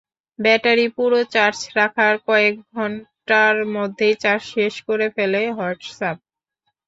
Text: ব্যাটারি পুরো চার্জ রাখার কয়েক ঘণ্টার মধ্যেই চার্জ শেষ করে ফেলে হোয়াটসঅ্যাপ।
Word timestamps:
ব্যাটারি 0.39 0.87
পুরো 0.95 1.19
চার্জ 1.33 1.59
রাখার 1.77 2.15
কয়েক 2.27 2.55
ঘণ্টার 2.73 3.55
মধ্যেই 3.75 4.15
চার্জ 4.23 4.43
শেষ 4.55 4.73
করে 4.87 5.07
ফেলে 5.15 5.41
হোয়াটসঅ্যাপ। 5.49 6.17